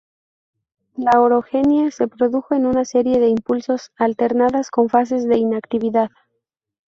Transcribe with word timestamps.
La 0.95 1.21
Orogenia 1.21 1.91
se 1.91 2.07
produjo 2.07 2.55
en 2.55 2.65
una 2.65 2.85
serie 2.85 3.19
de 3.19 3.27
impulsos, 3.29 3.91
alternadas 3.97 4.71
con 4.71 4.89
fases 4.89 5.27
de 5.27 5.37
inactividad. 5.37 6.09